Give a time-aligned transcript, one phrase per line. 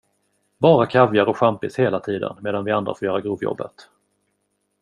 [0.57, 3.87] Bara kaviar och champis hela tiden, medan vi andra får göra grovjobbet.